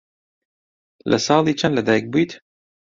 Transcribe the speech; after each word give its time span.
لە 1.09 1.17
ساڵی 1.27 1.53
چەند 1.59 1.73
لەدایک 1.77 2.05
بوویت؟ 2.11 2.31